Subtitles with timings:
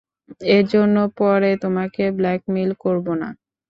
[0.49, 3.29] এর জন্য পরে তোমাকে ব্ল্যাকমেইল করব না।